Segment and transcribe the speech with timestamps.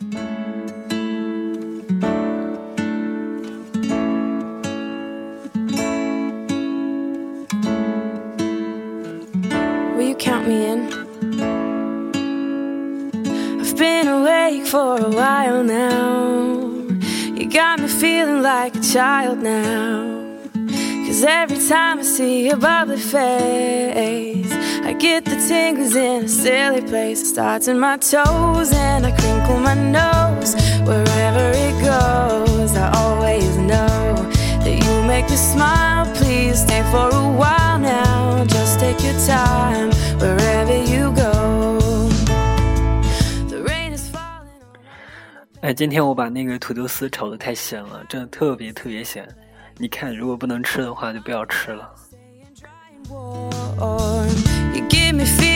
[0.00, 0.08] Will
[10.00, 10.90] you count me in?
[13.60, 16.70] I've been awake for a while now.
[17.34, 20.38] You got me feeling like a child now.
[21.06, 24.49] Cause every time I see your bubbly face,
[24.83, 27.21] I get the tingles in a silly place.
[27.21, 30.55] It starts in my toes and I crinkle my nose.
[30.83, 34.15] Wherever it goes, I always know
[34.63, 36.05] that you make me smile.
[36.13, 38.45] Please stay for a while now.
[38.45, 41.79] Just take your time wherever you go.
[43.49, 44.51] The rain is falling.
[45.61, 49.27] 哎，今天我把那个土豆丝炒的太咸了，真的特别特别咸。
[49.77, 51.89] 你看，如果不能吃的话，就不要吃了。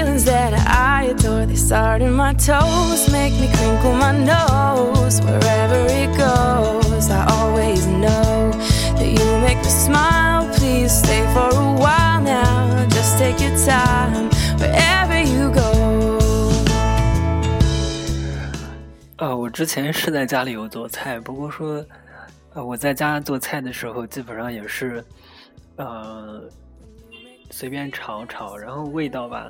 [0.00, 1.44] Feelings that I adore.
[1.46, 5.20] They start in my toes, make me crinkle my nose.
[5.20, 8.50] Wherever it goes, I always know
[8.96, 10.48] that you make me smile.
[10.54, 12.86] Please stay for a while now.
[12.88, 16.18] Just take your time wherever you go.
[19.18, 21.84] 呃，我之前是在家里有做菜，不过说，
[22.54, 25.04] 呃，我在家做菜的时候，基本上也是，
[25.76, 26.40] 呃，
[27.50, 29.46] 随便炒炒，然后味道吧，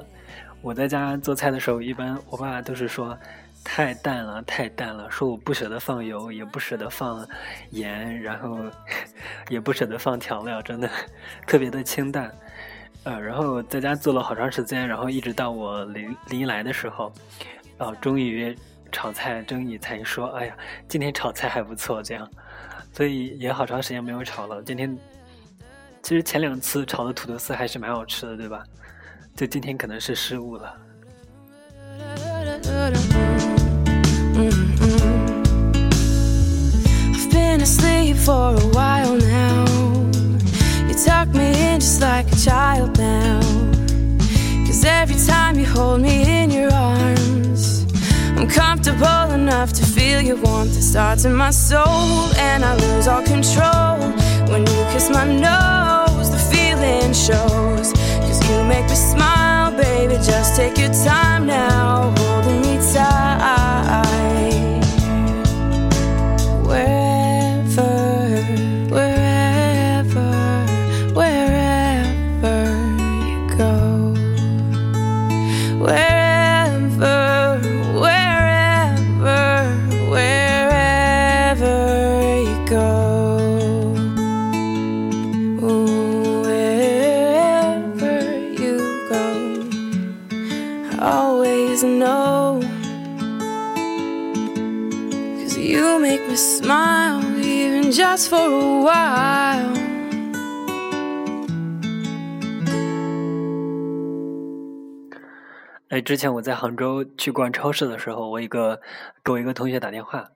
[0.63, 3.17] 我在家做菜的时候，一般我爸都是说
[3.65, 7.27] 太淡了，太淡了，说我不舍得放油，也不舍得放
[7.71, 8.59] 盐，然后
[9.49, 10.91] 也不舍得放调料，真的
[11.47, 12.31] 特别的清淡。
[13.05, 17.11] 呃，然后在家做了好长时间，然后一直到我临临来的时候，
[17.79, 18.55] 呃，终于
[18.93, 22.29] 炒菜终于才说，哎呀，今天炒菜还不错，这样，
[22.93, 24.63] 所以也好长时间没有炒了。
[24.63, 24.95] 今天
[26.03, 28.63] 其实前两次炒的土豆丝还是蛮好吃的，对吧？
[29.37, 30.75] 就今天可能是失误了。
[37.13, 39.67] I've been asleep for a while now.
[40.89, 43.41] You tuck me in just like a child now.
[44.67, 47.87] Cause every time you hold me in your arms,
[48.37, 50.77] I'm comfortable enough to feel your warmth.
[50.77, 53.99] It starts in my soul, and I lose all control.
[54.49, 57.93] When you kiss my nose, the feeling shows.
[58.71, 60.15] Make me smile, baby.
[60.15, 63.30] Just take your time now, holding me tight.
[91.81, 92.61] Is a no.
[95.41, 99.81] Cause you make me smile, even just for a while.
[105.89, 108.81] 哎，之前我在杭州去逛超市的时候，我一个
[109.25, 110.29] 给我一个同学打电话，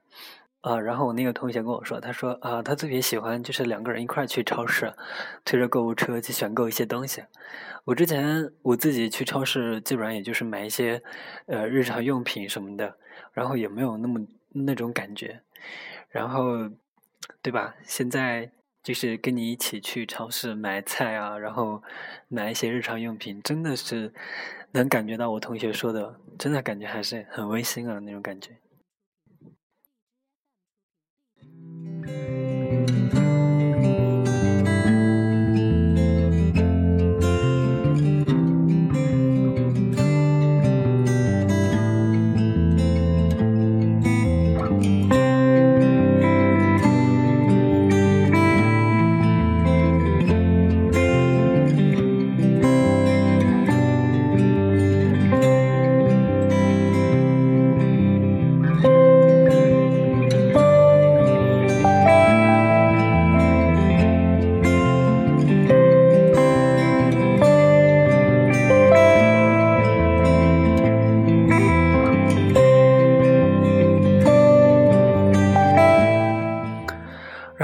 [0.65, 4.91] 啊，然后我那个同学跟我说，他说啊，他特别喜欢就是两个人一块去超市，
[5.45, 7.23] 推着购物车去选购一些东西。
[7.83, 11.03] 我之前我自己去超市，基本上也就是买一些
[11.45, 12.97] 呃日常用品什么的，
[13.31, 15.41] 然后也没有那么那种感觉，
[16.09, 16.67] 然后
[17.43, 17.75] 对吧？
[17.83, 18.49] 现在
[18.81, 21.83] 就是跟你一起去超市买菜啊，然后
[22.27, 24.11] 买一些日常用品，真的是
[24.71, 28.57] 能感觉到我同学说的，真的感觉还是很温馨啊那种感觉。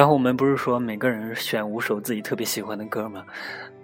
[0.01, 3.23] 然后我们不是说每个人选五首自己特别喜欢的歌吗？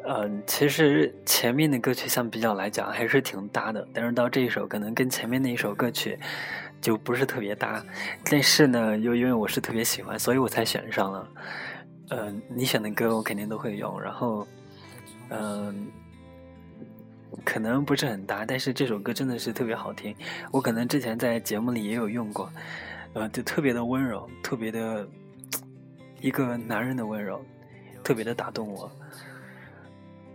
[0.08, 6.18] 嗯、其实前面的歌曲相比较来讲还是挺搭的，但是到这一首可能跟前面那一首歌曲
[6.82, 7.86] 就不是特别搭。
[8.24, 11.30] 但是呢，又因为我是特别喜欢，所以我才选上了。
[12.10, 14.48] 嗯、你选的歌我肯定都会用，然后，
[15.30, 15.88] 嗯、
[17.46, 20.16] 可能不是很搭，但是这首歌真的是特别好听。
[20.52, 22.52] 我可能之前在节目里也有用过。
[23.14, 25.08] 呃，就特别的温柔，特别的
[26.20, 27.44] 一个男人的温柔，
[28.04, 28.92] 特别的打动我。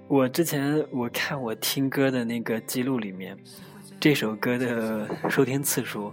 [0.08, 3.36] 我之前我看我听歌的那个记录里面，
[3.98, 6.12] 这首歌的收听次数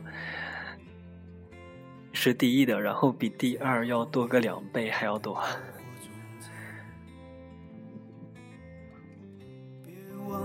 [2.13, 5.44] 是第一的，然后比第二要多个两倍还要多。
[9.86, 10.39] 其实我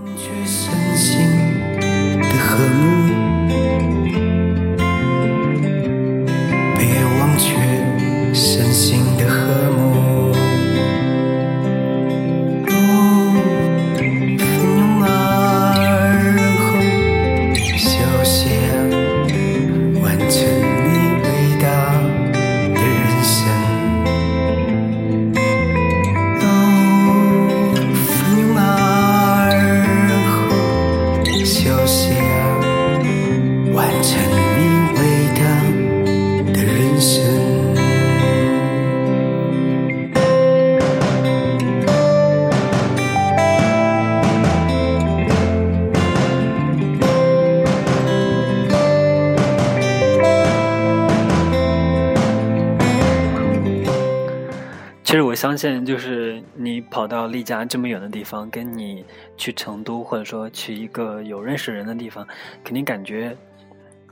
[55.45, 59.05] 相信，就是你跑到丽家这么远的地方，跟你
[59.37, 62.27] 去成都，或者说去一个有认识人的地方，
[62.63, 63.37] 肯定感觉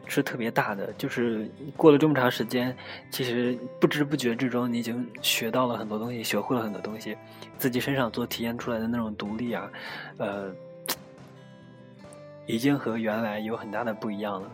[0.05, 0.93] 是特别大的。
[0.93, 2.75] 就是过了这么长时间，
[3.09, 7.17] 其实不知不觉之中，你已经学到了很多东西，学会了很多东西，
[7.57, 9.71] 自己身上所体验出来的那种独立啊，
[10.17, 10.53] 呃，
[12.45, 14.47] 已经和原来有很大的不一样了。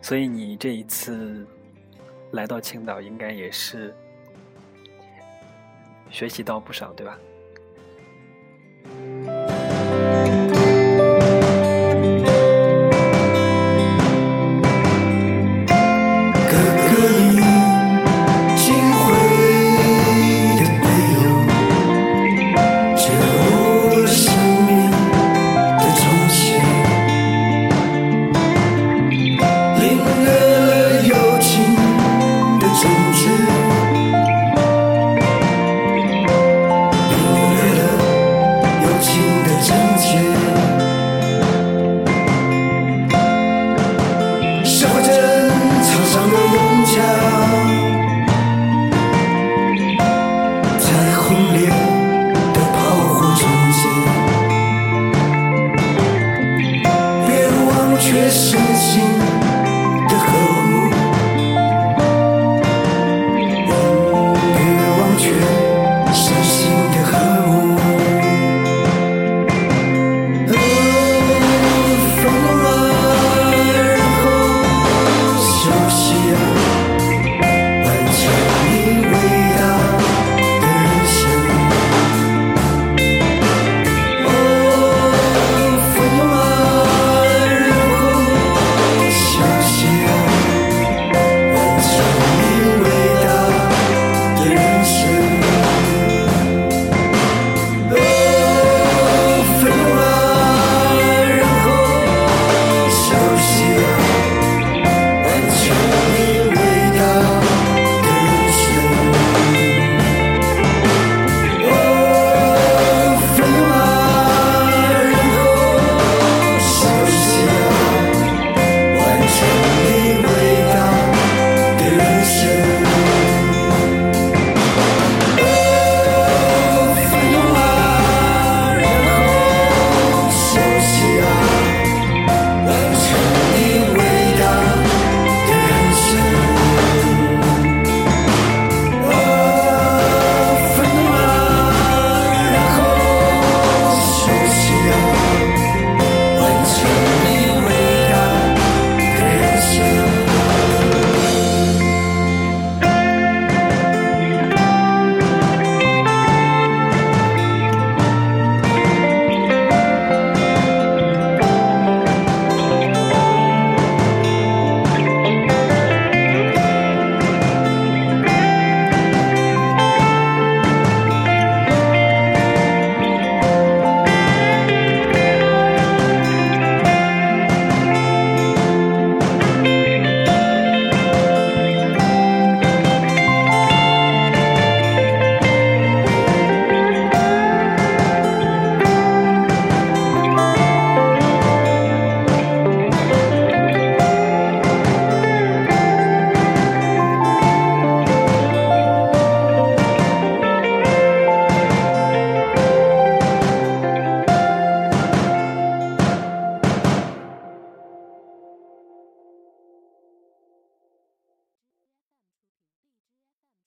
[0.00, 1.44] 所以你这一次
[2.30, 3.92] 来到青岛，应该也是。
[6.14, 7.18] 学习到不少，对吧？